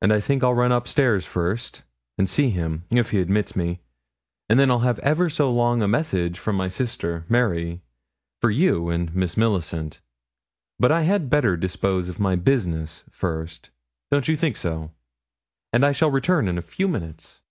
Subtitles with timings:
[0.00, 1.82] 'And I think I'll run up stairs first,
[2.16, 3.80] and see him, if he admits me,
[4.48, 7.82] and then I have ever so long a message from my sister, Mary,
[8.40, 9.98] for you and Miss Millicent;
[10.78, 13.70] but I had better dispose of my business first
[14.12, 14.92] don't you think so?
[15.72, 17.42] and I shall return in a few minutes.'